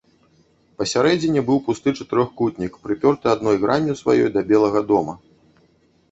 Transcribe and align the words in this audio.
Пасярэдзіне 0.77 1.41
быў 1.49 1.59
пусты 1.67 1.89
чатырохкутнік, 1.99 2.73
прыпёрты 2.87 3.25
адной 3.33 3.55
гранню 3.65 3.93
сваёй 4.01 4.29
да 4.39 4.43
белага 4.53 4.81
дома. 4.93 5.13